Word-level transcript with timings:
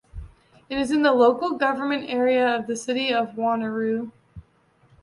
It 0.67 0.79
is 0.79 0.89
in 0.89 1.03
the 1.03 1.13
local 1.13 1.57
government 1.59 2.09
area 2.09 2.55
of 2.55 2.65
the 2.65 2.75
City 2.75 3.13
of 3.13 3.35
Wanneroo. 3.35 4.11